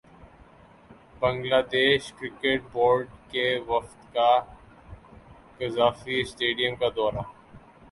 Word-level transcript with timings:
Bangladesh 1.19 2.03
cricket 2.13 2.61
board 2.71 3.07
کے 3.31 3.45
وفد 3.67 4.13
کا 4.13 4.31
قذافی 5.59 6.19
اسٹیڈیم 6.21 6.75
کا 6.75 6.89
دورہ 6.95 7.21